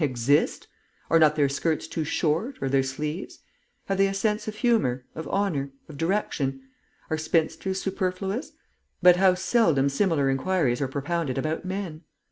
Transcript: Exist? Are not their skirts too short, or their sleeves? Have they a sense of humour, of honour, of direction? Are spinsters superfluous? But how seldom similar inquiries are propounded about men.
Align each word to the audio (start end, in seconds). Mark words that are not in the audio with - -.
Exist? 0.03 0.67
Are 1.11 1.19
not 1.19 1.35
their 1.35 1.47
skirts 1.47 1.87
too 1.87 2.03
short, 2.03 2.57
or 2.59 2.69
their 2.69 2.81
sleeves? 2.81 3.41
Have 3.85 3.99
they 3.99 4.07
a 4.07 4.15
sense 4.15 4.47
of 4.47 4.55
humour, 4.55 5.05
of 5.13 5.27
honour, 5.27 5.73
of 5.87 5.95
direction? 5.95 6.63
Are 7.11 7.19
spinsters 7.19 7.79
superfluous? 7.83 8.53
But 9.03 9.17
how 9.17 9.35
seldom 9.35 9.89
similar 9.89 10.27
inquiries 10.31 10.81
are 10.81 10.87
propounded 10.87 11.37
about 11.37 11.65
men. 11.65 12.01